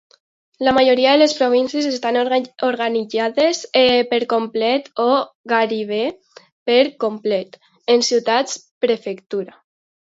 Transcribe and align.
La 0.67 0.71
majoria 0.77 1.11
de 1.11 1.19
les 1.21 1.35
províncies 1.39 1.89
estan 1.89 2.17
organitzades, 2.69 3.61
per 4.15 4.21
complet 4.33 4.91
o 5.05 5.09
gairebé 5.55 6.01
per 6.71 6.83
complet, 7.07 7.65
en 7.97 8.09
ciutats-prefectura. 8.13 9.59